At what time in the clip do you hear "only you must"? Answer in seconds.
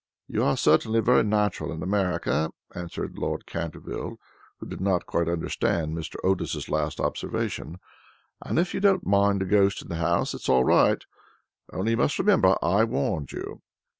11.71-12.17